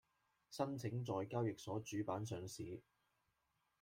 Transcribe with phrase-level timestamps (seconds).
[0.49, 2.81] 申請在交易所主板上市